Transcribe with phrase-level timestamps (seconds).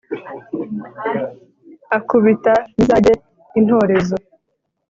[1.97, 3.13] akubita mizage
[3.59, 4.15] intorezo,